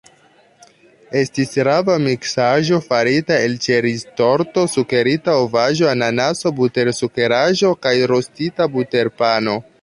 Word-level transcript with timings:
Estis 1.19 1.51
rava 1.67 1.97
miksaĵo 2.05 2.79
farita 2.85 3.37
el 3.49 3.53
ĉeriztorto, 3.65 4.63
sukerita 4.77 5.37
ovaĵo, 5.43 5.89
ananaso, 5.93 6.55
butersukeraĵo 6.63 7.73
kaj 7.85 7.95
rostita 8.15 8.69
buterpano. 8.79 9.57